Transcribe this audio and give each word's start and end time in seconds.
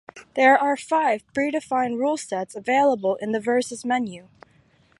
There 0.35 0.57
are 0.57 0.75
five 0.75 1.23
predefined 1.31 1.99
rule 1.99 2.17
sets 2.17 2.55
available 2.55 3.17
in 3.17 3.33
the 3.33 3.39
versus 3.39 3.85
menu. 3.85 4.29